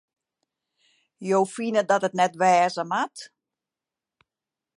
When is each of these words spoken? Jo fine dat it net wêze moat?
Jo 1.29 1.41
fine 1.55 1.83
dat 1.91 2.05
it 2.07 2.17
net 2.19 2.33
wêze 2.41 2.83
moat? 2.91 3.15